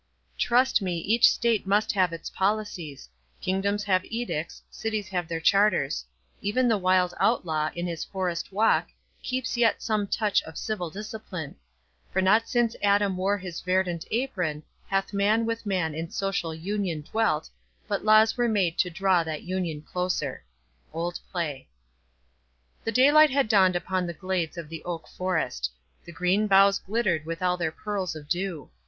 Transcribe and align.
Trust 0.35 0.81
me 0.81 0.97
each 0.97 1.29
state 1.29 1.67
must 1.67 1.91
have 1.91 2.11
its 2.11 2.31
policies: 2.31 3.07
Kingdoms 3.39 3.83
have 3.83 4.03
edicts, 4.05 4.63
cities 4.71 5.07
have 5.09 5.27
their 5.27 5.39
charters; 5.39 6.03
Even 6.41 6.67
the 6.67 6.77
wild 6.79 7.13
outlaw, 7.19 7.69
in 7.75 7.85
his 7.85 8.03
forest 8.03 8.51
walk, 8.51 8.87
Keeps 9.21 9.57
yet 9.57 9.79
some 9.79 10.07
touch 10.07 10.41
of 10.41 10.57
civil 10.57 10.89
discipline; 10.89 11.55
For 12.11 12.19
not 12.19 12.49
since 12.49 12.75
Adam 12.81 13.15
wore 13.15 13.37
his 13.37 13.61
verdant 13.61 14.05
apron, 14.09 14.63
Hath 14.87 15.13
man 15.13 15.45
with 15.45 15.67
man 15.67 15.93
in 15.93 16.09
social 16.09 16.55
union 16.55 17.03
dwelt, 17.03 17.51
But 17.87 18.03
laws 18.03 18.35
were 18.35 18.49
made 18.49 18.79
to 18.79 18.89
draw 18.89 19.23
that 19.23 19.43
union 19.43 19.83
closer. 19.83 20.43
OLD 20.93 21.19
PLAY 21.31 21.67
The 22.85 22.91
daylight 22.91 23.29
had 23.29 23.47
dawned 23.47 23.75
upon 23.75 24.07
the 24.07 24.15
glades 24.17 24.57
of 24.57 24.67
the 24.67 24.83
oak 24.83 25.07
forest. 25.07 25.69
The 26.05 26.11
green 26.11 26.47
boughs 26.47 26.79
glittered 26.79 27.23
with 27.23 27.43
all 27.43 27.55
their 27.55 27.71
pearls 27.71 28.15
of 28.15 28.27
dew. 28.27 28.71